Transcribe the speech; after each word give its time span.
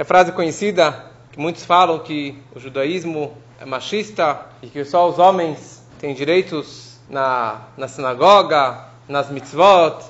É 0.00 0.04
frase 0.04 0.30
conhecida 0.30 1.06
que 1.32 1.40
muitos 1.40 1.64
falam 1.64 1.98
que 1.98 2.40
o 2.54 2.60
judaísmo 2.60 3.36
é 3.60 3.64
machista 3.64 4.46
e 4.62 4.68
que 4.68 4.84
só 4.84 5.08
os 5.08 5.18
homens 5.18 5.82
têm 5.98 6.14
direitos 6.14 7.00
na, 7.10 7.62
na 7.76 7.88
sinagoga, 7.88 8.84
nas 9.08 9.28
mitzvot, 9.28 10.04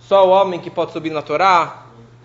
só 0.00 0.26
o 0.26 0.30
homem 0.30 0.58
que 0.58 0.70
pode 0.70 0.92
subir 0.92 1.10
na 1.10 1.20
Torá, 1.20 1.82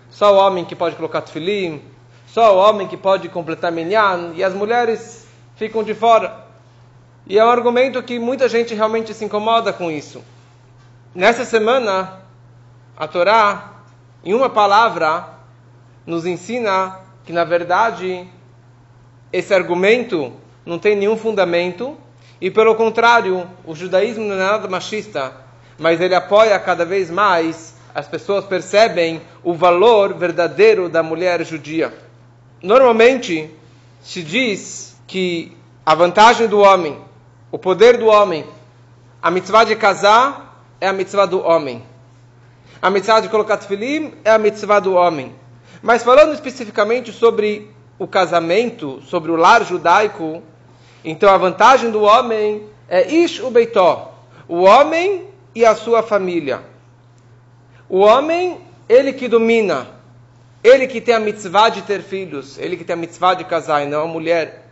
só 0.08 0.32
o 0.32 0.38
homem 0.38 0.64
que 0.64 0.74
pode 0.74 0.96
colocar 0.96 1.20
tefilim, 1.20 1.82
só 2.26 2.56
o 2.56 2.58
homem 2.58 2.88
que 2.88 2.96
pode 2.96 3.28
completar 3.28 3.70
minyan, 3.70 4.32
e 4.34 4.42
as 4.42 4.54
mulheres 4.54 5.28
ficam 5.56 5.82
de 5.84 5.92
fora. 5.92 6.46
E 7.26 7.38
é 7.38 7.44
um 7.44 7.50
argumento 7.50 8.02
que 8.02 8.18
muita 8.18 8.48
gente 8.48 8.74
realmente 8.74 9.12
se 9.12 9.26
incomoda 9.26 9.74
com 9.74 9.90
isso. 9.90 10.24
Nessa 11.14 11.44
semana, 11.44 12.22
a 12.96 13.06
Torá, 13.06 13.72
em 14.24 14.32
uma 14.32 14.48
palavra, 14.48 15.28
nos 16.06 16.24
ensina 16.24 17.09
que, 17.24 17.32
na 17.32 17.44
verdade, 17.44 18.26
esse 19.32 19.54
argumento 19.54 20.32
não 20.64 20.78
tem 20.78 20.96
nenhum 20.96 21.16
fundamento, 21.16 21.96
e 22.40 22.50
pelo 22.50 22.74
contrário, 22.74 23.46
o 23.64 23.74
judaísmo 23.74 24.24
não 24.24 24.34
é 24.34 24.38
nada 24.38 24.68
machista, 24.68 25.32
mas 25.78 26.00
ele 26.00 26.14
apoia 26.14 26.58
cada 26.58 26.84
vez 26.84 27.10
mais, 27.10 27.74
as 27.94 28.06
pessoas 28.06 28.44
percebem 28.44 29.20
o 29.42 29.52
valor 29.54 30.14
verdadeiro 30.14 30.88
da 30.88 31.02
mulher 31.02 31.44
judia. 31.44 31.92
Normalmente, 32.62 33.50
se 34.02 34.22
diz 34.22 34.96
que 35.06 35.56
a 35.84 35.94
vantagem 35.94 36.46
do 36.46 36.60
homem, 36.60 36.98
o 37.50 37.58
poder 37.58 37.96
do 37.98 38.06
homem, 38.06 38.44
a 39.22 39.30
mitzvah 39.30 39.64
de 39.64 39.76
casar 39.76 40.64
é 40.80 40.88
a 40.88 40.92
mitzvah 40.92 41.26
do 41.26 41.42
homem. 41.42 41.82
A 42.80 42.88
mitzvah 42.88 43.20
de 43.20 43.28
colocar 43.28 43.58
tefilim 43.58 44.14
é 44.24 44.30
a 44.30 44.38
mitzvah 44.38 44.80
do 44.80 44.94
homem. 44.94 45.34
Mas 45.82 46.02
falando 46.02 46.34
especificamente 46.34 47.12
sobre 47.12 47.70
o 47.98 48.06
casamento, 48.06 49.00
sobre 49.06 49.30
o 49.30 49.36
lar 49.36 49.64
judaico, 49.64 50.42
então 51.04 51.32
a 51.32 51.38
vantagem 51.38 51.90
do 51.90 52.02
homem 52.02 52.66
é 52.88 53.10
ish 53.10 53.40
o 53.40 53.50
beitó, 53.50 54.14
o 54.46 54.62
homem 54.62 55.28
e 55.54 55.64
a 55.64 55.74
sua 55.74 56.02
família. 56.02 56.60
O 57.88 58.00
homem, 58.00 58.60
ele 58.88 59.12
que 59.12 59.26
domina, 59.26 59.88
ele 60.62 60.86
que 60.86 61.00
tem 61.00 61.14
a 61.14 61.20
mitzvah 61.20 61.70
de 61.70 61.82
ter 61.82 62.02
filhos, 62.02 62.58
ele 62.58 62.76
que 62.76 62.84
tem 62.84 62.94
a 62.94 62.96
mitzvah 62.96 63.34
de 63.34 63.44
casar 63.44 63.82
e 63.82 63.86
não 63.86 64.02
a 64.02 64.06
mulher. 64.06 64.66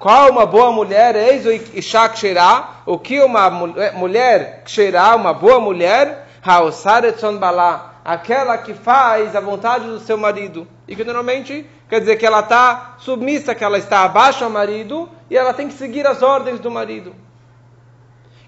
Qual 0.00 0.32
uma 0.32 0.44
boa 0.44 0.72
mulher? 0.72 1.14
Eis 1.14 1.46
o 1.46 1.52
Isha 1.52 2.08
Ksherá. 2.08 2.82
O 2.84 2.98
que 2.98 3.20
uma 3.20 3.48
mulher 3.48 4.62
Ksherá, 4.64 5.14
uma 5.14 5.32
boa 5.32 5.60
mulher? 5.60 6.26
Haosaretzon 6.44 7.38
Balá 7.38 7.91
aquela 8.04 8.58
que 8.58 8.74
faz 8.74 9.36
a 9.36 9.40
vontade 9.40 9.86
do 9.86 10.00
seu 10.00 10.16
marido. 10.16 10.66
E 10.88 10.96
que 10.96 11.04
normalmente 11.04 11.66
quer 11.88 12.00
dizer 12.00 12.16
que 12.16 12.26
ela 12.26 12.40
está 12.40 12.96
submissa, 12.98 13.54
que 13.54 13.64
ela 13.64 13.78
está 13.78 14.04
abaixo 14.04 14.44
ao 14.44 14.50
marido 14.50 15.08
e 15.30 15.36
ela 15.36 15.54
tem 15.54 15.68
que 15.68 15.74
seguir 15.74 16.06
as 16.06 16.22
ordens 16.22 16.58
do 16.58 16.70
marido. 16.70 17.14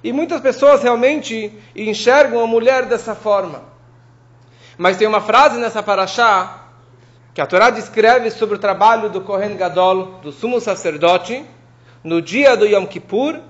E 0.03 0.13
muitas 0.13 0.41
pessoas 0.41 0.83
realmente 0.83 1.53
enxergam 1.75 2.43
a 2.43 2.47
mulher 2.47 2.85
dessa 2.87 3.15
forma. 3.15 3.63
Mas 4.77 4.97
tem 4.97 5.07
uma 5.07 5.21
frase 5.21 5.59
nessa 5.59 5.83
paraxá 5.83 6.61
que 7.33 7.41
a 7.41 7.47
Torá 7.47 7.71
descreve 7.71 8.31
sobre 8.31 8.57
o 8.57 8.59
trabalho 8.59 9.09
do 9.09 9.21
Kohen 9.21 9.57
Gadol, 9.57 10.21
do 10.23 10.31
sumo 10.31 10.61
sacerdote, 10.61 11.45
no 12.03 12.21
dia 12.21 12.57
do 12.57 12.67
Yom 12.67 12.87
Kippur, 12.87 13.41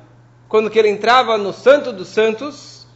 quando 0.49 0.71
ele 0.75 0.89
entrava 0.89 1.37
no 1.37 1.53
Santo 1.53 1.93
dos 1.93 2.09
Santos. 2.09 2.87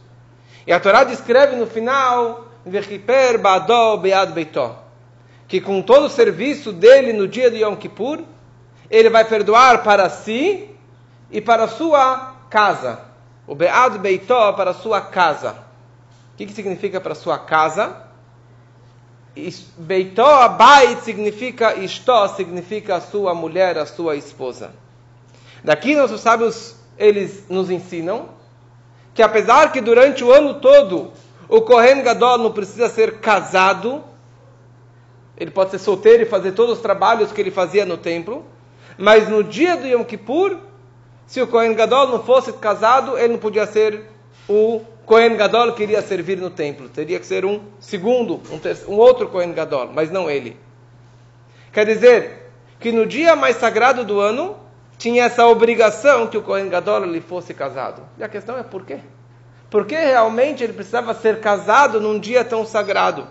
E 0.65 0.71
a 0.71 0.79
Torá 0.79 1.03
descreve 1.03 1.55
no 1.55 1.67
final 1.67 2.48
que 5.47 5.59
com 5.59 5.81
todo 5.81 6.05
o 6.05 6.09
serviço 6.09 6.71
dele 6.71 7.11
no 7.11 7.27
dia 7.27 7.49
de 7.49 7.63
Yom 7.63 7.75
Kippur, 7.75 8.19
ele 8.89 9.09
vai 9.09 9.25
perdoar 9.25 9.83
para 9.83 10.07
si 10.09 10.69
e 11.31 11.41
para 11.41 11.67
sua 11.67 12.35
casa. 12.49 12.99
O 13.47 13.55
Be'ad 13.55 13.97
Beitó 13.97 14.53
para 14.53 14.73
sua 14.73 15.01
casa. 15.01 15.55
O 16.33 16.37
que, 16.37 16.45
que 16.45 16.53
significa 16.53 17.01
para 17.01 17.15
sua 17.15 17.39
casa? 17.39 18.05
Beitó 19.77 20.41
Abait 20.41 21.01
significa 21.01 21.75
Istó, 21.75 22.27
significa 22.27 22.97
a 22.97 23.01
sua 23.01 23.33
mulher, 23.33 23.77
a 23.77 23.85
sua 23.85 24.15
esposa. 24.15 24.71
Daqui 25.63 25.95
nossos 25.95 26.21
sábios, 26.21 26.75
eles 26.97 27.45
nos 27.49 27.69
ensinam 27.69 28.29
que 29.13 29.23
apesar 29.23 29.71
que 29.71 29.81
durante 29.81 30.23
o 30.23 30.31
ano 30.31 30.55
todo 30.55 31.11
o 31.49 31.61
Kohen 31.61 32.03
Gadol 32.03 32.37
não 32.37 32.51
precisa 32.51 32.87
ser 32.87 33.19
casado, 33.19 34.03
ele 35.35 35.49
pode 35.49 35.71
ser 35.71 35.79
solteiro 35.79 36.21
e 36.21 36.25
fazer 36.27 36.51
todos 36.51 36.75
os 36.75 36.81
trabalhos 36.81 37.31
que 37.31 37.41
ele 37.41 37.49
fazia 37.49 37.85
no 37.85 37.97
templo, 37.97 38.45
mas 38.95 39.27
no 39.27 39.43
dia 39.43 39.75
do 39.75 39.87
Yom 39.87 40.03
Kippur, 40.03 40.57
se 41.25 41.41
o 41.41 41.47
Kohen 41.47 41.73
Gadol 41.73 42.07
não 42.09 42.23
fosse 42.23 42.53
casado, 42.53 43.17
ele 43.17 43.33
não 43.33 43.39
podia 43.39 43.65
ser 43.65 44.03
o 44.47 44.81
Kohen 45.07 45.35
Gadol 45.35 45.73
que 45.73 45.83
iria 45.83 46.03
servir 46.03 46.37
no 46.37 46.51
templo. 46.51 46.87
Teria 46.87 47.19
que 47.19 47.25
ser 47.25 47.43
um 47.45 47.61
segundo, 47.79 48.41
um, 48.51 48.59
terceiro, 48.59 48.91
um 48.91 48.97
outro 48.97 49.27
Kohen 49.27 49.53
Gadol, 49.53 49.89
mas 49.93 50.11
não 50.11 50.29
ele. 50.29 50.55
Quer 51.71 51.85
dizer 51.85 52.51
que 52.79 52.91
no 52.91 53.07
dia 53.07 53.35
mais 53.35 53.55
sagrado 53.55 54.03
do 54.03 54.19
ano, 54.19 54.55
tinha 54.97 55.23
essa 55.23 55.47
obrigação 55.47 56.27
que 56.27 56.37
o 56.37 56.43
Kohen 56.43 56.69
Gadol 56.69 57.05
lhe 57.05 57.21
fosse 57.21 57.53
casado. 57.55 58.03
E 58.17 58.23
a 58.23 58.29
questão 58.29 58.57
é 58.57 58.63
por 58.63 58.85
quê? 58.85 58.99
Por 59.69 59.85
que 59.85 59.95
realmente 59.95 60.63
ele 60.63 60.73
precisava 60.73 61.13
ser 61.13 61.39
casado 61.39 62.01
num 62.01 62.19
dia 62.19 62.43
tão 62.43 62.65
sagrado? 62.65 63.27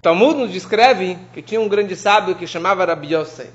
Talmud 0.00 0.38
nos 0.38 0.52
descreve 0.52 1.18
que 1.32 1.42
tinha 1.42 1.60
um 1.60 1.68
grande 1.68 1.96
sábio 1.96 2.36
que 2.36 2.46
chamava 2.46 2.84
Rabi 2.84 3.14
Yosei. 3.14 3.50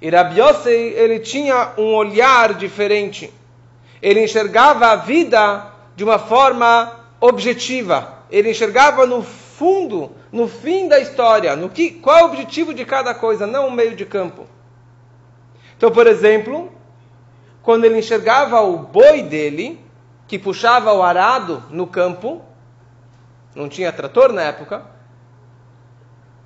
E 0.00 0.08
Rabi 0.10 0.40
Yosei, 0.40 0.94
ele 0.94 1.20
tinha 1.20 1.72
um 1.76 1.94
olhar 1.94 2.54
diferente. 2.54 3.32
Ele 4.00 4.24
enxergava 4.24 4.86
a 4.86 4.96
vida 4.96 5.66
de 5.94 6.02
uma 6.02 6.18
forma 6.18 6.92
objetiva. 7.20 8.24
Ele 8.30 8.50
enxergava 8.50 9.06
no 9.06 9.22
fundo, 9.22 10.12
no 10.32 10.48
fim 10.48 10.88
da 10.88 10.98
história, 10.98 11.54
no 11.56 11.68
que, 11.68 11.90
qual 11.90 12.18
é 12.18 12.22
o 12.22 12.26
objetivo 12.26 12.72
de 12.72 12.84
cada 12.84 13.14
coisa, 13.14 13.46
não 13.46 13.68
o 13.68 13.72
meio 13.72 13.94
de 13.94 14.06
campo. 14.06 14.46
Então, 15.76 15.90
por 15.90 16.06
exemplo, 16.06 16.72
quando 17.68 17.84
ele 17.84 17.98
enxergava 17.98 18.62
o 18.62 18.78
boi 18.78 19.20
dele, 19.20 19.78
que 20.26 20.38
puxava 20.38 20.90
o 20.94 21.02
arado 21.02 21.62
no 21.68 21.86
campo, 21.86 22.40
não 23.54 23.68
tinha 23.68 23.92
trator 23.92 24.32
na 24.32 24.40
época, 24.40 24.86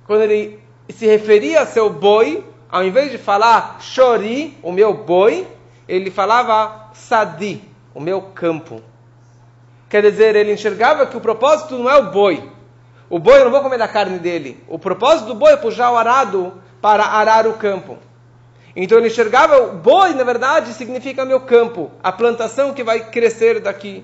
quando 0.05 0.23
ele 0.23 0.59
se 0.89 1.05
referia 1.05 1.61
a 1.61 1.65
seu 1.65 1.89
boi, 1.89 2.45
ao 2.69 2.83
invés 2.83 3.09
de 3.09 3.17
falar 3.17 3.77
chori, 3.79 4.57
o 4.61 4.69
meu 4.69 4.93
boi, 4.93 5.47
ele 5.87 6.11
falava 6.11 6.89
sadi, 6.91 7.63
o 7.95 8.01
meu 8.01 8.21
campo. 8.21 8.81
Quer 9.87 10.01
dizer, 10.01 10.35
ele 10.35 10.51
enxergava 10.51 11.05
que 11.05 11.15
o 11.15 11.21
propósito 11.21 11.77
não 11.77 11.89
é 11.89 11.97
o 11.99 12.11
boi. 12.11 12.51
O 13.09 13.17
boi 13.17 13.39
eu 13.39 13.45
não 13.45 13.51
vou 13.51 13.61
comer 13.61 13.77
da 13.77 13.87
carne 13.87 14.19
dele. 14.19 14.61
O 14.67 14.77
propósito 14.77 15.27
do 15.27 15.35
boi 15.35 15.53
é 15.53 15.55
puxar 15.55 15.89
o 15.89 15.95
arado 15.95 16.61
para 16.81 17.05
arar 17.05 17.47
o 17.47 17.53
campo. 17.53 17.97
Então 18.75 18.97
ele 18.97 19.07
enxergava 19.07 19.61
o 19.61 19.73
boi, 19.73 20.13
na 20.13 20.23
verdade, 20.23 20.73
significa 20.73 21.23
meu 21.23 21.41
campo, 21.41 21.91
a 22.01 22.11
plantação 22.11 22.73
que 22.73 22.83
vai 22.83 23.11
crescer 23.11 23.59
daqui. 23.59 24.03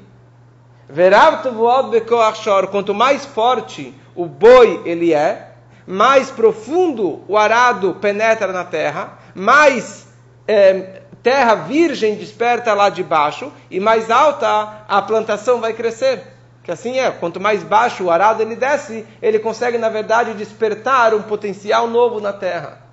Quanto 2.72 2.94
mais 2.94 3.26
forte 3.26 3.94
o 4.16 4.26
boi 4.26 4.82
ele 4.86 5.14
é, 5.14 5.52
mais 5.88 6.30
profundo 6.30 7.24
o 7.28 7.38
arado 7.38 7.96
penetra 7.96 8.54
na 8.54 8.64
terra, 8.64 9.18
mais 9.34 10.08
é, 10.48 11.02
terra 11.24 11.56
virgem 11.56 12.16
desperta 12.16 12.74
lá 12.74 12.90
de 12.90 13.04
baixo 13.04 13.52
e 13.70 13.80
mais 13.80 14.12
alta 14.12 14.84
a 14.88 15.02
plantação 15.02 15.60
vai 15.60 15.74
crescer. 15.74 16.22
Que 16.64 16.72
assim 16.72 17.00
é, 17.00 17.10
quanto 17.10 17.40
mais 17.40 17.64
baixo 17.64 18.04
o 18.04 18.12
arado 18.12 18.42
ele 18.44 18.56
desce, 18.56 19.06
ele 19.22 19.40
consegue 19.40 19.80
na 19.80 19.90
verdade 19.90 20.34
despertar 20.36 21.14
um 21.16 21.24
potencial 21.24 21.88
novo 21.88 22.20
na 22.20 22.34
terra. 22.34 22.89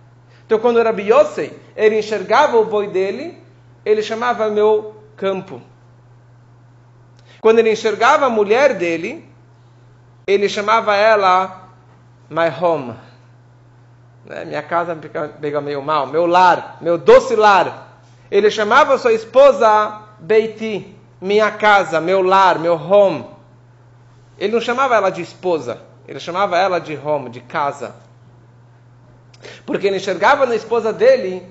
Então, 0.46 0.60
quando 0.60 0.78
era 0.78 0.90
Yosei, 0.90 1.58
ele 1.76 1.98
enxergava 1.98 2.56
o 2.56 2.64
boi 2.64 2.86
dele, 2.86 3.36
ele 3.84 4.00
chamava 4.00 4.48
meu 4.48 4.94
campo. 5.16 5.60
Quando 7.40 7.58
ele 7.58 7.72
enxergava 7.72 8.26
a 8.26 8.30
mulher 8.30 8.74
dele, 8.74 9.28
ele 10.26 10.48
chamava 10.48 10.94
ela 10.94 11.68
my 12.30 12.48
home. 12.60 12.94
Né? 14.24 14.44
Minha 14.44 14.62
casa 14.62 14.96
pega 15.40 15.60
meio 15.60 15.82
mal, 15.82 16.06
meu 16.06 16.26
lar, 16.26 16.78
meu 16.80 16.96
doce 16.96 17.34
lar. 17.34 18.00
Ele 18.30 18.50
chamava 18.50 18.98
sua 18.98 19.12
esposa 19.12 20.02
Beiti, 20.18 20.96
minha 21.20 21.50
casa, 21.50 22.00
meu 22.00 22.22
lar, 22.22 22.58
meu 22.58 22.74
home. 22.74 23.26
Ele 24.38 24.52
não 24.52 24.60
chamava 24.60 24.94
ela 24.94 25.10
de 25.10 25.22
esposa, 25.22 25.80
ele 26.06 26.20
chamava 26.20 26.58
ela 26.58 26.78
de 26.78 26.96
home, 26.96 27.30
de 27.30 27.40
casa. 27.40 27.94
Porque 29.64 29.86
ele 29.86 29.96
enxergava 29.96 30.46
na 30.46 30.54
esposa 30.54 30.92
dele 30.92 31.42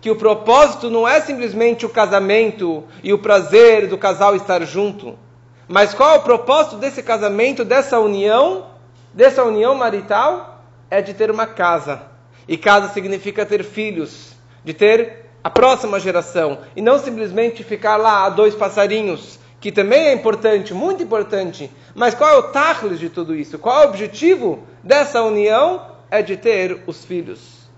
que 0.00 0.10
o 0.10 0.16
propósito 0.16 0.90
não 0.90 1.06
é 1.06 1.20
simplesmente 1.20 1.84
o 1.84 1.88
casamento 1.88 2.84
e 3.02 3.12
o 3.12 3.18
prazer 3.18 3.88
do 3.88 3.98
casal 3.98 4.36
estar 4.36 4.64
junto, 4.64 5.18
mas 5.66 5.94
qual 5.94 6.14
é 6.14 6.18
o 6.18 6.22
propósito 6.22 6.76
desse 6.76 7.02
casamento, 7.02 7.64
dessa 7.64 7.98
união, 7.98 8.66
dessa 9.12 9.42
união 9.42 9.74
marital? 9.74 10.56
é 10.90 11.00
de 11.00 11.14
ter 11.14 11.30
uma 11.30 11.46
casa. 11.46 12.02
E 12.48 12.56
casa 12.56 12.92
significa 12.92 13.44
ter 13.44 13.64
filhos, 13.64 14.34
de 14.64 14.72
ter 14.72 15.26
a 15.42 15.50
próxima 15.50 15.98
geração. 15.98 16.58
E 16.74 16.82
não 16.82 16.98
simplesmente 16.98 17.64
ficar 17.64 17.96
lá 17.96 18.24
a 18.24 18.30
dois 18.30 18.54
passarinhos, 18.54 19.38
que 19.60 19.72
também 19.72 20.06
é 20.06 20.12
importante, 20.12 20.72
muito 20.72 21.02
importante. 21.02 21.70
Mas 21.94 22.14
qual 22.14 22.30
é 22.30 22.36
o 22.36 22.44
tachlis 22.44 22.98
de 22.98 23.08
tudo 23.08 23.34
isso? 23.34 23.58
Qual 23.58 23.82
é 23.82 23.86
o 23.86 23.88
objetivo 23.88 24.62
dessa 24.82 25.22
união? 25.22 25.95
É 26.10 26.22
de 26.22 26.36
ter 26.36 26.82
os 26.86 27.04
filhos. 27.04 27.68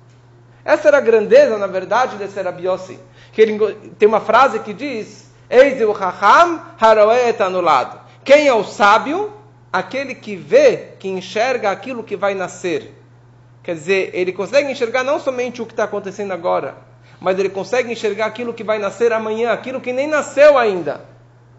Essa 0.64 0.88
era 0.88 0.98
a 0.98 1.00
grandeza, 1.00 1.56
na 1.56 1.66
verdade, 1.66 2.16
desse 2.16 2.40
Rabiossi. 2.40 2.98
Que 3.32 3.42
ele 3.42 3.74
tem 3.98 4.08
uma 4.08 4.20
frase 4.20 4.60
que 4.60 4.72
diz: 4.72 5.30
Eis 5.48 5.80
o 5.80 5.92
Raham 5.92 6.60
Haroet 6.78 7.42
anulado. 7.42 8.00
Quem 8.22 8.46
é 8.46 8.52
o 8.52 8.64
sábio? 8.64 9.32
Aquele 9.72 10.14
que 10.14 10.36
vê, 10.36 10.92
que 10.98 11.08
enxerga 11.08 11.70
aquilo 11.70 12.04
que 12.04 12.16
vai 12.16 12.34
nascer. 12.34 12.94
Quer 13.62 13.74
dizer, 13.74 14.10
ele 14.14 14.32
consegue 14.32 14.70
enxergar 14.70 15.04
não 15.04 15.20
somente 15.20 15.60
o 15.60 15.66
que 15.66 15.72
está 15.72 15.84
acontecendo 15.84 16.32
agora, 16.32 16.76
mas 17.20 17.38
ele 17.38 17.50
consegue 17.50 17.92
enxergar 17.92 18.26
aquilo 18.26 18.54
que 18.54 18.64
vai 18.64 18.78
nascer 18.78 19.12
amanhã, 19.12 19.52
aquilo 19.52 19.80
que 19.80 19.92
nem 19.92 20.06
nasceu 20.06 20.56
ainda. 20.56 21.02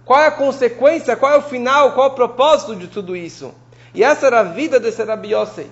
Qual 0.06 0.20
é 0.20 0.26
a 0.26 0.32
consequência, 0.32 1.16
qual 1.16 1.34
é 1.34 1.38
o 1.38 1.42
final, 1.44 1.92
qual 1.94 2.08
é 2.08 2.12
o 2.12 2.16
propósito 2.16 2.76
de 2.76 2.88
tudo 2.88 3.16
isso? 3.16 3.54
E 3.94 4.04
essa 4.04 4.26
era 4.26 4.40
a 4.40 4.44
vida 4.44 4.80
desse 4.80 5.04
Rabi 5.04 5.34
Yosei, 5.34 5.70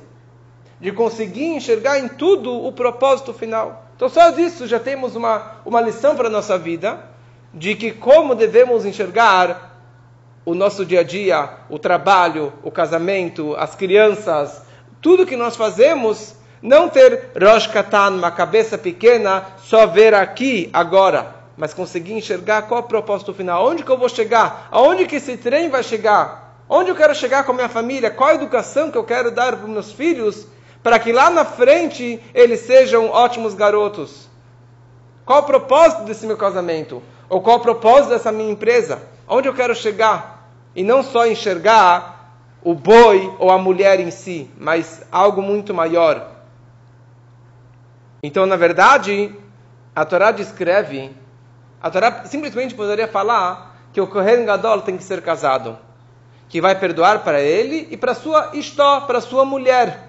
de 0.80 0.92
conseguir 0.92 1.56
enxergar 1.56 2.00
em 2.00 2.08
tudo 2.08 2.54
o 2.54 2.72
propósito 2.72 3.34
final. 3.34 3.86
Então, 3.96 4.08
só 4.10 4.30
disso 4.30 4.68
já 4.68 4.80
temos 4.80 5.16
uma, 5.16 5.58
uma 5.66 5.82
lição 5.82 6.16
para 6.16 6.28
a 6.28 6.32
nossa 6.32 6.58
vida, 6.58 7.00
de 7.54 7.76
que 7.76 7.92
como 7.92 8.36
devemos 8.36 8.86
enxergar 8.86 9.76
o 10.46 10.54
nosso 10.54 10.86
dia 10.86 11.00
a 11.00 11.04
dia, 11.04 11.50
o 11.70 11.80
trabalho, 11.80 12.54
o 12.64 12.72
casamento, 12.72 13.56
as 13.58 13.76
crianças, 13.76 14.62
tudo 15.02 15.26
que 15.26 15.36
nós 15.36 15.56
fazemos, 15.56 16.36
não 16.62 16.88
ter 16.88 17.32
Rosh 17.42 17.68
Katan, 17.68 18.12
uma 18.12 18.32
cabeça 18.32 18.78
pequena, 18.78 19.44
só 19.58 19.86
ver 19.86 20.14
aqui, 20.14 20.70
agora, 20.72 21.36
mas 21.58 21.74
conseguir 21.74 22.14
enxergar 22.14 22.64
qual 22.64 22.82
é 22.82 22.84
o 22.84 22.88
propósito 22.88 23.34
final, 23.34 23.68
onde 23.68 23.84
que 23.84 23.92
eu 23.92 23.98
vou 23.98 24.08
chegar, 24.08 24.70
aonde 24.72 25.06
que 25.06 25.16
esse 25.16 25.36
trem 25.38 25.70
vai 25.70 25.84
chegar, 25.84 26.64
onde 26.70 26.92
eu 26.92 26.96
quero 26.96 27.16
chegar 27.16 27.44
com 27.44 27.52
a 27.52 27.56
minha 27.56 27.70
família, 27.70 28.12
qual 28.12 28.30
a 28.30 28.36
educação 28.36 28.92
que 28.92 28.98
eu 28.98 29.04
quero 29.04 29.32
dar 29.32 29.56
para 29.56 29.66
os 29.66 29.72
meus 29.72 29.92
filhos, 29.92 30.48
para 30.88 31.00
que 31.00 31.12
lá 31.12 31.30
na 31.30 31.44
frente 31.44 32.18
eles 32.34 32.62
sejam 32.62 33.10
ótimos 33.10 33.54
garotos. 33.54 34.30
Qual 35.26 35.40
o 35.40 35.44
propósito 35.44 36.06
desse 36.06 36.26
meu 36.26 36.38
casamento? 36.38 37.04
Ou 37.28 37.42
qual 37.42 37.58
o 37.58 37.60
propósito 37.60 38.12
dessa 38.12 38.32
minha 38.32 38.50
empresa? 38.50 39.02
Onde 39.28 39.50
eu 39.50 39.54
quero 39.54 39.76
chegar? 39.76 40.50
E 40.74 40.84
não 40.84 41.04
só 41.04 41.28
enxergar 41.28 42.40
o 42.64 42.74
boi 42.74 43.36
ou 43.38 43.52
a 43.52 43.58
mulher 43.58 44.00
em 44.00 44.10
si, 44.10 44.50
mas 44.58 45.06
algo 45.12 45.42
muito 45.42 45.74
maior. 45.74 46.26
Então, 48.24 48.46
na 48.46 48.56
verdade, 48.56 49.36
a 49.94 50.06
Torá 50.06 50.32
descreve, 50.32 51.14
a 51.82 51.90
Torá 51.90 52.24
simplesmente 52.24 52.74
poderia 52.74 53.10
falar 53.10 53.78
que 53.92 54.00
o 54.00 54.08
Kohen 54.08 54.46
Gadol 54.46 54.84
tem 54.84 54.96
que 54.96 55.04
ser 55.04 55.22
casado, 55.22 55.78
que 56.48 56.62
vai 56.62 56.80
perdoar 56.80 57.26
para 57.26 57.42
ele 57.42 57.90
e 57.92 57.98
para 57.98 58.14
sua 58.14 58.52
istó, 58.54 59.02
para 59.02 59.20
sua 59.20 59.44
mulher. 59.44 60.07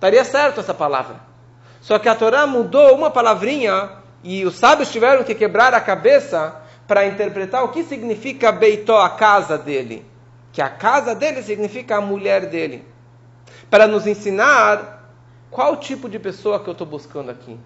Estaria 0.00 0.24
certo 0.24 0.60
essa 0.60 0.74
palavra. 0.74 1.16
Só 1.80 1.98
que 1.98 2.08
a 2.08 2.14
Torá 2.14 2.46
mudou 2.46 2.96
uma 2.96 3.10
palavrinha 3.10 3.90
e 4.24 4.44
os 4.44 4.56
sábios 4.56 4.90
tiveram 4.90 5.22
que 5.22 5.34
quebrar 5.34 5.74
a 5.74 5.80
cabeça 5.80 6.56
para 6.88 7.06
interpretar 7.06 7.62
o 7.64 7.68
que 7.68 7.84
significa 7.84 8.50
Beitó, 8.50 9.00
a 9.00 9.10
casa 9.10 9.56
dele 9.56 10.10
que 10.52 10.60
a 10.60 10.68
casa 10.68 11.14
dele 11.14 11.42
significa 11.42 11.96
a 11.96 12.00
mulher 12.00 12.46
dele, 12.46 12.84
para 13.68 13.86
nos 13.86 14.06
ensinar 14.06 15.08
qual 15.50 15.76
tipo 15.76 16.08
de 16.08 16.18
pessoa 16.18 16.60
que 16.60 16.68
eu 16.68 16.72
estou 16.72 16.86
buscando 16.86 17.30
aqui. 17.30 17.58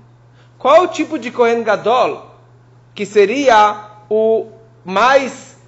Qual 0.59 0.89
tipo 0.89 1.19
de 1.19 1.31
Kohen 1.31 1.63
Gadol 1.63 2.31
que 2.95 3.05
seria 3.05 3.91
o 4.09 4.53
mais 4.85 5.59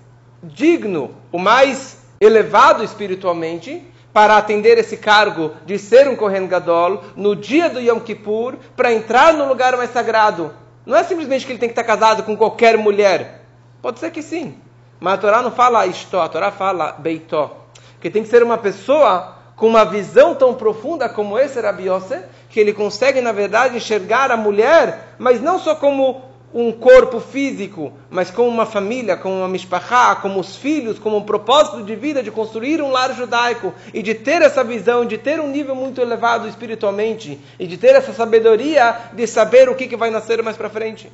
digno, 0.42 1.16
o 1.32 1.38
mais 1.38 1.98
elevado 2.20 2.84
espiritualmente, 2.84 3.84
para 4.16 4.38
atender 4.38 4.78
esse 4.78 4.96
cargo 4.96 5.52
de 5.66 5.78
ser 5.78 6.08
um 6.08 6.16
Kohen 6.16 6.46
Gadol 6.46 7.02
no 7.14 7.36
dia 7.36 7.68
do 7.68 7.78
Yom 7.78 8.00
Kippur, 8.00 8.56
para 8.74 8.90
entrar 8.90 9.34
no 9.34 9.46
lugar 9.46 9.76
mais 9.76 9.90
sagrado. 9.90 10.54
Não 10.86 10.96
é 10.96 11.04
simplesmente 11.04 11.44
que 11.44 11.52
ele 11.52 11.58
tem 11.58 11.68
que 11.68 11.74
estar 11.74 11.84
casado 11.84 12.22
com 12.22 12.34
qualquer 12.34 12.78
mulher. 12.78 13.42
Pode 13.82 14.00
ser 14.00 14.10
que 14.10 14.22
sim. 14.22 14.54
Mas 14.98 15.12
a 15.12 15.18
Torá 15.18 15.42
não 15.42 15.50
fala 15.50 15.86
isto, 15.86 16.18
a 16.18 16.26
Torá 16.30 16.50
fala 16.50 16.92
beitó. 16.98 17.66
Que 18.00 18.08
tem 18.08 18.22
que 18.22 18.30
ser 18.30 18.42
uma 18.42 18.56
pessoa 18.56 19.34
com 19.54 19.66
uma 19.66 19.84
visão 19.84 20.34
tão 20.34 20.54
profunda 20.54 21.10
como 21.10 21.38
esse 21.38 21.60
Rabi 21.60 21.86
Yosef, 21.86 22.24
que 22.48 22.58
ele 22.58 22.72
consegue, 22.72 23.20
na 23.20 23.32
verdade, 23.32 23.76
enxergar 23.76 24.30
a 24.30 24.36
mulher, 24.38 25.14
mas 25.18 25.42
não 25.42 25.58
só 25.58 25.74
como 25.74 26.22
um 26.58 26.72
corpo 26.72 27.20
físico, 27.20 27.92
mas 28.08 28.30
como 28.30 28.48
uma 28.48 28.64
família, 28.64 29.14
como 29.14 29.40
uma 29.40 29.48
mishpachá, 29.48 30.16
como 30.16 30.40
os 30.40 30.56
filhos, 30.56 30.98
como 30.98 31.18
um 31.18 31.22
propósito 31.22 31.82
de 31.82 31.94
vida, 31.94 32.22
de 32.22 32.30
construir 32.30 32.80
um 32.80 32.90
lar 32.90 33.14
judaico, 33.14 33.74
e 33.92 34.02
de 34.02 34.14
ter 34.14 34.40
essa 34.40 34.64
visão, 34.64 35.04
de 35.04 35.18
ter 35.18 35.38
um 35.38 35.50
nível 35.50 35.74
muito 35.74 36.00
elevado 36.00 36.48
espiritualmente, 36.48 37.38
e 37.58 37.66
de 37.66 37.76
ter 37.76 37.94
essa 37.94 38.10
sabedoria 38.14 39.10
de 39.12 39.26
saber 39.26 39.68
o 39.68 39.74
que, 39.74 39.86
que 39.86 39.98
vai 39.98 40.08
nascer 40.08 40.42
mais 40.42 40.56
para 40.56 40.70
frente. 40.70 41.12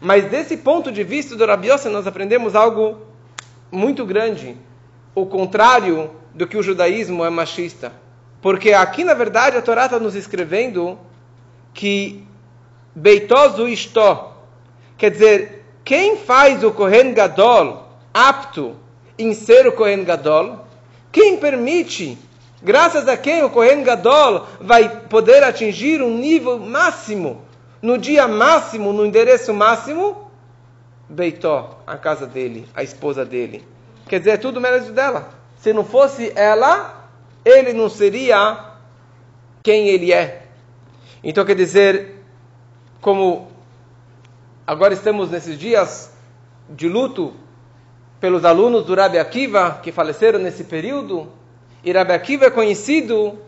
Mas 0.00 0.24
desse 0.24 0.56
ponto 0.56 0.90
de 0.90 1.04
vista 1.04 1.36
do 1.36 1.44
Rabi 1.44 1.68
Yosef, 1.68 1.92
nós 1.92 2.06
aprendemos 2.06 2.56
algo 2.56 3.02
muito 3.70 4.06
grande, 4.06 4.56
o 5.14 5.26
contrário 5.26 6.10
do 6.32 6.46
que 6.46 6.56
o 6.56 6.62
judaísmo 6.62 7.22
é 7.22 7.28
machista. 7.28 7.92
Porque 8.40 8.72
aqui, 8.72 9.04
na 9.04 9.12
verdade, 9.12 9.58
a 9.58 9.62
Torá 9.62 9.84
está 9.84 9.98
nos 9.98 10.14
escrevendo 10.14 10.98
que 11.74 12.24
Beitozu 12.94 13.68
Istó, 13.68 14.36
quer 14.98 15.10
dizer, 15.10 15.64
quem 15.84 16.16
faz 16.16 16.62
o 16.62 16.70
Kohen 16.70 17.14
Gadol 17.14 17.88
apto 18.12 18.76
em 19.18 19.32
ser 19.34 19.66
o 19.66 19.72
Kohen 19.72 20.04
Gadol, 20.04 20.66
quem 21.10 21.36
permite, 21.36 22.18
graças 22.62 23.08
a 23.08 23.16
quem 23.16 23.42
o 23.42 23.50
Kohen 23.50 23.82
Gadol 23.82 24.46
vai 24.60 24.88
poder 25.06 25.42
atingir 25.42 26.02
um 26.02 26.16
nível 26.16 26.58
máximo 26.58 27.42
no 27.82 27.98
dia 27.98 28.28
máximo, 28.28 28.92
no 28.92 29.04
endereço 29.04 29.52
máximo, 29.52 30.30
Beitó, 31.08 31.82
a 31.86 31.96
casa 31.96 32.26
dele, 32.26 32.66
a 32.74 32.82
esposa 32.82 33.24
dele. 33.24 33.62
Quer 34.08 34.20
dizer, 34.20 34.30
é 34.30 34.36
tudo 34.36 34.60
mérito 34.60 34.92
dela. 34.92 35.30
Se 35.58 35.72
não 35.72 35.84
fosse 35.84 36.32
ela, 36.34 37.10
ele 37.44 37.72
não 37.72 37.90
seria 37.90 38.72
quem 39.62 39.88
ele 39.88 40.12
é. 40.12 40.46
Então 41.22 41.44
quer 41.44 41.56
dizer, 41.56 42.21
como 43.02 43.50
agora 44.64 44.94
estamos 44.94 45.28
nesses 45.28 45.58
dias 45.58 46.12
de 46.70 46.88
luto 46.88 47.34
pelos 48.20 48.44
alunos 48.44 48.86
do 48.86 48.94
Rabi 48.94 49.18
Akiva 49.18 49.80
que 49.82 49.90
faleceram 49.90 50.38
nesse 50.38 50.62
período, 50.62 51.28
e 51.82 51.90
Rabi 51.90 52.12
Akiva 52.12 52.46
é 52.46 52.50
conhecido 52.50 53.40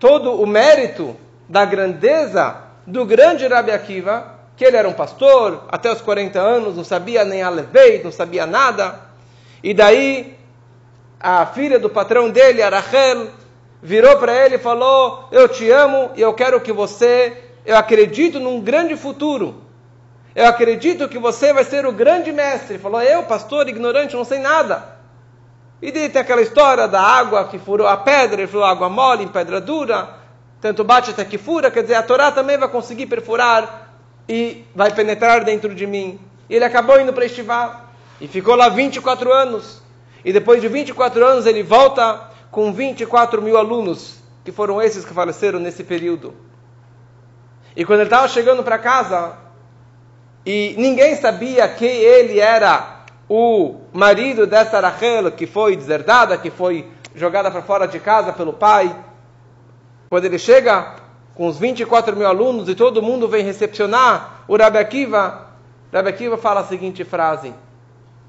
todo 0.00 0.32
o 0.42 0.44
mérito 0.44 1.16
da 1.48 1.64
grandeza 1.64 2.62
do 2.84 3.06
grande 3.06 3.46
Rabi 3.46 3.70
Akiva, 3.70 4.40
que 4.56 4.64
ele 4.64 4.76
era 4.76 4.88
um 4.88 4.92
pastor, 4.92 5.62
até 5.68 5.92
os 5.92 6.00
40 6.00 6.40
anos, 6.40 6.76
não 6.76 6.82
sabia 6.82 7.24
nem 7.24 7.44
Alevei, 7.44 8.02
não 8.02 8.10
sabia 8.10 8.44
nada. 8.44 9.00
E 9.62 9.72
daí, 9.72 10.36
a 11.20 11.46
filha 11.46 11.78
do 11.78 11.88
patrão 11.88 12.28
dele, 12.28 12.60
a 12.60 12.70
Rachel, 12.70 13.28
virou 13.80 14.16
para 14.16 14.34
ele 14.44 14.56
e 14.56 14.58
falou: 14.58 15.28
Eu 15.30 15.48
te 15.48 15.70
amo 15.70 16.10
e 16.16 16.20
eu 16.20 16.34
quero 16.34 16.60
que 16.60 16.72
você, 16.72 17.43
eu 17.64 17.76
acredito 17.76 18.40
num 18.40 18.60
grande 18.60 18.96
futuro. 18.96 19.62
Eu 20.34 20.46
acredito 20.46 21.08
que 21.08 21.18
você 21.18 21.52
vai 21.52 21.64
ser 21.64 21.86
o 21.86 21.92
grande 21.92 22.32
mestre. 22.32 22.78
Falou: 22.78 23.00
Eu, 23.00 23.22
pastor 23.22 23.68
ignorante, 23.68 24.16
não 24.16 24.24
sei 24.24 24.38
nada. 24.38 24.94
E 25.80 25.92
daí 25.92 26.08
tem 26.08 26.22
aquela 26.22 26.42
história 26.42 26.88
da 26.88 27.00
água 27.00 27.48
que 27.48 27.58
furou 27.58 27.86
a 27.86 27.96
pedra, 27.96 28.40
ele 28.40 28.50
falou: 28.50 28.66
água 28.66 28.88
mole 28.88 29.24
em 29.24 29.28
pedra 29.28 29.60
dura 29.60 30.24
tanto 30.64 30.82
bate 30.82 31.10
até 31.10 31.26
que 31.26 31.36
fura, 31.36 31.70
quer 31.70 31.82
dizer, 31.82 31.94
a 31.96 32.02
Torá 32.02 32.32
também 32.32 32.56
vai 32.56 32.70
conseguir 32.70 33.04
perfurar 33.04 33.98
e 34.26 34.64
vai 34.74 34.90
penetrar 34.90 35.44
dentro 35.44 35.74
de 35.74 35.86
mim. 35.86 36.18
E 36.48 36.54
ele 36.56 36.64
acabou 36.64 36.98
indo 36.98 37.12
para 37.12 37.26
Estivá 37.26 37.84
e 38.18 38.26
ficou 38.26 38.54
lá 38.54 38.70
24 38.70 39.30
anos. 39.30 39.82
E 40.24 40.32
depois 40.32 40.62
de 40.62 40.68
24 40.68 41.22
anos 41.22 41.44
ele 41.44 41.62
volta 41.62 42.30
com 42.50 42.72
24 42.72 43.42
mil 43.42 43.58
alunos, 43.58 44.20
que 44.42 44.50
foram 44.50 44.80
esses 44.80 45.04
que 45.04 45.12
faleceram 45.12 45.58
nesse 45.58 45.84
período. 45.84 46.32
E 47.76 47.84
quando 47.84 48.00
ele 48.00 48.08
estava 48.08 48.28
chegando 48.28 48.62
para 48.62 48.78
casa, 48.78 49.32
e 50.46 50.74
ninguém 50.78 51.16
sabia 51.16 51.66
que 51.68 51.86
ele 51.86 52.38
era 52.38 53.04
o 53.28 53.76
marido 53.92 54.46
dessa 54.46 54.78
Rachel, 54.78 55.32
que 55.32 55.46
foi 55.46 55.76
deserdada, 55.76 56.36
que 56.36 56.50
foi 56.50 56.88
jogada 57.14 57.50
para 57.50 57.62
fora 57.62 57.86
de 57.86 57.98
casa 57.98 58.32
pelo 58.32 58.52
pai, 58.52 58.94
quando 60.08 60.24
ele 60.26 60.38
chega 60.38 60.94
com 61.34 61.48
os 61.48 61.58
24 61.58 62.14
mil 62.14 62.26
alunos 62.26 62.68
e 62.68 62.74
todo 62.74 63.02
mundo 63.02 63.26
vem 63.26 63.44
recepcionar 63.44 64.44
o 64.46 64.56
Rabi 64.56 64.78
Akiva, 64.78 65.48
Rabi 65.92 66.08
Akiva 66.10 66.36
fala 66.36 66.60
a 66.60 66.64
seguinte 66.64 67.04
frase, 67.04 67.52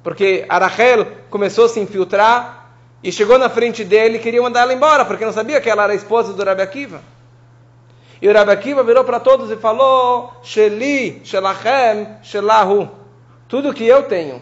porque 0.02 0.46
Arachel 0.50 1.06
começou 1.30 1.66
a 1.66 1.70
se 1.70 1.80
infiltrar 1.80 2.72
e 3.04 3.12
chegou 3.12 3.38
na 3.38 3.50
frente 3.50 3.84
dele 3.84 4.18
e 4.18 4.20
queria 4.20 4.42
mandar 4.42 4.62
ela 4.62 4.74
embora, 4.74 5.06
porque 5.06 5.26
não 5.26 5.34
sabia 5.34 5.62
que 5.62 5.70
ela 5.70 5.84
era 5.84 5.94
a 5.94 5.96
esposa 5.96 6.34
do 6.34 6.44
Rabi 6.44 6.62
Akiva. 6.62 7.02
E 8.22 8.30
o 8.30 8.34
Rabi 8.34 8.52
Akiva 8.52 8.84
virou 8.84 9.04
para 9.04 9.20
todos 9.20 9.52
e 9.52 9.58
falou: 9.58 10.34
Sheli, 10.42 11.22
Shelachem, 11.24 12.18
Shelahu. 12.24 12.90
Tudo 13.48 13.74
que 13.74 13.86
eu 13.86 14.04
tenho, 14.04 14.42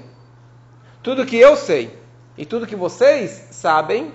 tudo 1.01 1.25
que 1.25 1.38
eu 1.38 1.58
sei 1.58 1.98
e 2.38 2.46
tudo 2.46 2.68
que 2.68 2.75
vocês 2.75 3.50
sabem 3.51 4.13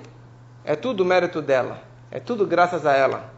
é 0.65 0.75
tudo 0.75 1.05
mérito 1.05 1.43
dela, 1.43 1.83
é 2.11 2.19
tudo 2.19 2.47
graças 2.47 2.87
a 2.87 2.95
ela. 2.95 3.31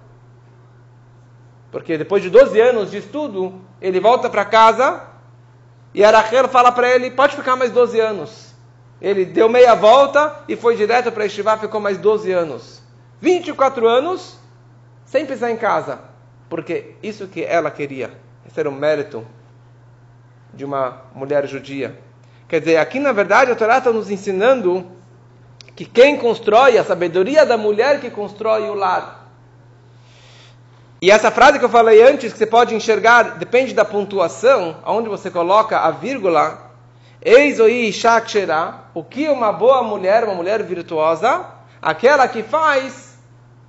Porque 1.73 1.99
depois 1.99 2.23
de 2.23 2.31
12 2.31 2.61
anos 2.61 2.91
de 2.91 2.99
estudo, 2.99 3.61
ele 3.81 4.01
volta 4.01 4.29
para 4.29 4.45
casa 4.45 5.03
e 5.95 6.05
Arachel 6.05 6.49
fala 6.49 6.71
para 6.71 6.89
ele: 6.89 7.11
pode 7.11 7.37
ficar 7.37 7.57
mais 7.57 7.71
12 7.71 7.99
anos. 7.99 8.55
Ele 9.01 9.25
deu 9.25 9.49
meia 9.49 9.75
volta 9.75 10.43
e 10.47 10.57
foi 10.57 10.77
direto 10.77 11.11
para 11.11 11.25
Estivá, 11.25 11.57
ficou 11.57 11.81
mais 11.81 11.97
12 11.97 12.31
anos. 12.33 12.83
24 13.21 13.89
anos 13.89 14.39
sem 15.05 15.27
pisar 15.27 15.51
em 15.51 15.57
casa. 15.57 16.10
Porque 16.51 16.97
isso 17.03 17.29
que 17.29 17.43
ela 17.43 17.71
queria. 17.71 18.11
Era 18.55 18.69
o 18.69 18.73
mérito 18.73 19.27
de 20.53 20.65
uma 20.65 21.03
mulher 21.15 21.47
judia. 21.47 21.99
Quer 22.49 22.59
dizer, 22.59 22.77
aqui 22.77 22.99
na 22.99 23.13
verdade 23.13 23.51
a 23.51 23.57
Torá 23.57 23.79
está 23.79 23.91
nos 23.91 24.11
ensinando 24.11 24.85
que 25.75 25.87
quem 25.87 26.19
constrói, 26.19 26.77
a 26.77 26.85
sabedoria 26.85 27.47
da 27.47 27.57
mulher 27.57 28.01
que 28.01 28.11
constrói 28.11 28.69
o 28.69 28.75
lar. 28.75 29.31
E 31.01 31.11
essa 31.11 31.31
frase 31.31 31.59
que 31.59 31.65
eu 31.65 31.71
falei 31.71 32.03
antes, 32.03 32.33
que 32.33 32.39
você 32.39 32.45
pode 32.45 32.75
enxergar, 32.75 33.39
depende 33.39 33.73
da 33.73 33.85
pontuação, 33.85 34.77
aonde 34.83 35.09
você 35.09 35.31
coloca 35.31 35.79
a 35.79 35.91
vírgula, 35.91 36.71
Eis 37.23 37.59
o 37.61 39.05
que 39.05 39.29
uma 39.29 39.53
boa 39.53 39.83
mulher, 39.83 40.25
uma 40.25 40.35
mulher 40.35 40.63
virtuosa, 40.63 41.47
aquela 41.81 42.27
que 42.27 42.43
faz 42.43 43.19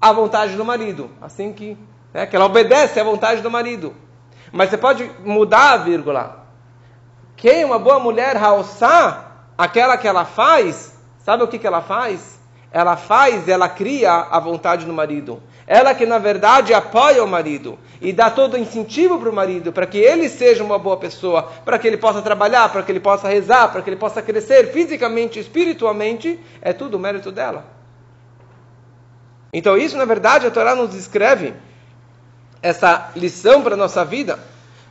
a 0.01 0.11
vontade 0.11 0.55
do 0.55 0.63
marido, 0.65 1.11
assim 1.21 1.51
que, 1.53 1.77
né, 2.13 2.25
que 2.25 2.36
ela 2.36 2.46
obedece 2.46 3.00
à 3.00 3.03
vontade 3.03 3.41
do 3.41 3.51
marido. 3.51 3.96
Mas 4.51 4.70
você 4.70 4.77
pode 4.77 5.10
mudar 5.24 5.74
a 5.74 5.77
vírgula. 5.77 6.46
Quem 7.36 7.63
uma 7.65 7.80
boa 7.80 8.00
mulher, 8.00 8.38
Haossá, 8.38 9.32
aquela 9.58 9.98
que 9.98 10.08
ela 10.08 10.25
faz, 10.25 10.98
sabe 11.20 11.44
o 11.44 11.48
que, 11.48 11.58
que 11.58 11.68
ela 11.68 11.82
faz? 11.82 12.39
Ela 12.72 12.96
faz, 12.96 13.48
ela 13.48 13.68
cria 13.68 14.12
a 14.12 14.39
vontade 14.39 14.86
do 14.86 14.94
marido. 14.94 15.41
Ela 15.65 15.96
que 15.96 16.06
na 16.06 16.18
verdade 16.18 16.74
apoia 16.74 17.24
o 17.24 17.27
marido 17.27 17.80
e 18.01 18.12
dá 18.12 18.30
todo 18.30 18.56
o 18.56 18.58
incentivo 18.58 19.18
para 19.18 19.30
o 19.30 19.34
marido, 19.34 19.72
para 19.72 19.86
que 19.86 19.98
ele 19.98 20.27
seja 20.27 20.63
uma 20.63 20.77
boa 20.77 20.98
pessoa, 20.98 21.44
para 21.63 21.80
que 21.80 21.88
ele 21.88 21.98
possa 21.98 22.22
trabalhar, 22.22 22.70
para 22.70 22.84
que 22.84 22.91
ele 22.91 23.00
possa 23.00 23.27
rezar, 23.27 23.72
para 23.72 23.82
que 23.82 23.89
ele 23.89 23.98
possa 23.98 24.22
crescer 24.22 24.72
fisicamente, 24.72 25.39
espiritualmente, 25.39 26.39
é 26.62 26.74
tudo 26.74 27.00
mérito 27.00 27.32
dela. 27.32 27.65
Então 29.53 29.77
isso 29.77 29.98
na 29.98 30.06
verdade 30.06 30.48
a 30.48 30.51
Torá 30.51 30.75
nos 30.75 30.91
descreve 30.91 31.53
essa 32.62 33.12
lição 33.15 33.62
para 33.62 33.74
a 33.74 33.77
nossa 33.77 34.06
vida, 34.06 34.39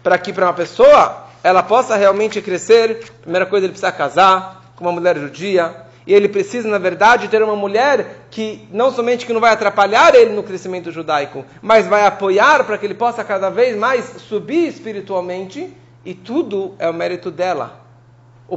para 0.02 0.18
que 0.18 0.32
para 0.32 0.46
uma 0.46 0.52
pessoa 0.52 1.26
ela 1.42 1.62
possa 1.62 1.96
realmente 1.96 2.40
crescer, 2.42 3.12
primeira 3.22 3.46
coisa 3.46 3.66
ele 3.66 3.72
precisa 3.72 3.92
casar 3.92 4.72
com 4.76 4.84
uma 4.84 4.92
mulher 4.92 5.16
judia, 5.18 5.88
e 6.06 6.14
ele 6.14 6.28
precisa, 6.28 6.68
na 6.68 6.78
verdade, 6.78 7.28
ter 7.28 7.42
uma 7.42 7.54
mulher 7.54 8.26
que 8.30 8.66
não 8.72 8.90
somente 8.90 9.26
que 9.26 9.32
não 9.32 9.40
vai 9.40 9.52
atrapalhar 9.52 10.14
ele 10.14 10.32
no 10.32 10.42
crescimento 10.42 10.90
judaico, 10.90 11.44
mas 11.62 11.86
vai 11.86 12.04
apoiar 12.06 12.64
para 12.64 12.76
que 12.78 12.86
ele 12.86 12.94
possa 12.94 13.22
cada 13.22 13.50
vez 13.50 13.76
mais 13.76 14.04
subir 14.18 14.66
espiritualmente, 14.66 15.76
e 16.04 16.14
tudo 16.14 16.74
é 16.78 16.88
o 16.88 16.94
mérito 16.94 17.30
dela. 17.30 17.80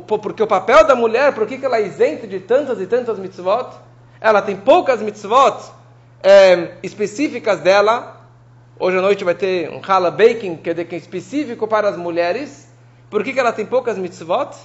Porque 0.07 0.41
o 0.41 0.47
papel 0.47 0.83
da 0.85 0.95
mulher, 0.95 1.33
por 1.33 1.45
que 1.45 1.63
ela 1.63 1.77
é 1.77 1.85
isenta 1.85 2.25
de 2.25 2.39
tantas 2.39 2.81
e 2.81 2.87
tantas 2.87 3.19
mitzvot? 3.19 3.67
Ela 4.19 4.41
tem 4.41 4.55
poucas 4.55 5.01
mitzvot 5.01 5.71
é, 6.23 6.71
específicas 6.81 7.59
dela. 7.59 8.22
Hoje 8.79 8.97
à 8.97 9.01
noite 9.01 9.23
vai 9.23 9.35
ter 9.35 9.69
um 9.69 9.83
challah 9.83 10.11
baking, 10.11 10.57
que 10.57 10.69
é 10.69 10.95
específico 10.95 11.67
para 11.67 11.89
as 11.89 11.97
mulheres. 11.97 12.67
Por 13.09 13.23
que, 13.23 13.31
que 13.31 13.39
ela 13.39 13.53
tem 13.53 13.65
poucas 13.65 13.97
mitzvot? 13.97 14.55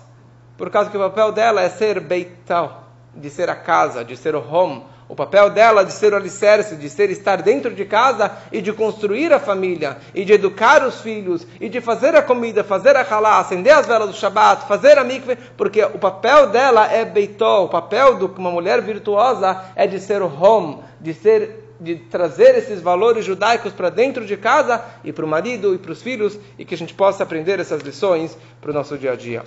por 0.58 0.68
causa 0.70 0.90
que 0.90 0.96
o 0.96 1.00
papel 1.00 1.30
dela 1.30 1.62
é 1.62 1.68
ser 1.68 2.00
beital, 2.00 2.88
de 3.14 3.30
ser 3.30 3.48
a 3.48 3.54
casa, 3.54 4.04
de 4.04 4.16
ser 4.16 4.34
o 4.34 4.44
home. 4.44 4.82
O 5.08 5.14
papel 5.14 5.48
dela 5.48 5.84
de 5.84 5.92
ser 5.92 6.12
o 6.12 6.16
alicerce, 6.16 6.76
de 6.76 6.90
ser 6.90 7.08
estar 7.10 7.40
dentro 7.40 7.72
de 7.72 7.84
casa 7.86 8.30
e 8.52 8.60
de 8.60 8.72
construir 8.72 9.32
a 9.32 9.38
família, 9.38 9.96
e 10.12 10.22
de 10.22 10.34
educar 10.34 10.84
os 10.84 11.00
filhos, 11.00 11.46
e 11.58 11.68
de 11.68 11.80
fazer 11.80 12.14
a 12.14 12.22
comida, 12.22 12.62
fazer 12.62 12.94
a 12.94 13.06
halá, 13.08 13.38
acender 13.38 13.72
as 13.72 13.86
velas 13.86 14.08
do 14.08 14.14
Shabat, 14.14 14.66
fazer 14.66 14.98
a 14.98 15.04
mikve, 15.04 15.36
porque 15.56 15.82
o 15.82 15.98
papel 15.98 16.48
dela 16.48 16.92
é 16.92 17.06
beitó, 17.06 17.64
o 17.64 17.68
papel 17.68 18.16
de 18.16 18.24
uma 18.24 18.50
mulher 18.50 18.82
virtuosa 18.82 19.64
é 19.76 19.86
de 19.86 19.98
ser 19.98 20.20
o 20.20 20.26
home, 20.26 20.80
de 21.00 21.14
ser 21.14 21.67
de 21.80 21.96
trazer 21.96 22.56
esses 22.56 22.80
valores 22.80 23.24
judaicos 23.24 23.72
para 23.72 23.90
dentro 23.90 24.26
de 24.26 24.36
casa 24.36 24.84
e 25.04 25.12
para 25.12 25.24
o 25.24 25.28
marido 25.28 25.74
e 25.74 25.78
para 25.78 25.92
os 25.92 26.02
filhos 26.02 26.38
e 26.58 26.64
que 26.64 26.74
a 26.74 26.78
gente 26.78 26.94
possa 26.94 27.22
aprender 27.22 27.60
essas 27.60 27.82
lições 27.82 28.36
para 28.60 28.70
o 28.70 28.74
nosso 28.74 28.96
dia 28.98 29.12
a 29.12 29.16
dia. 29.16 29.44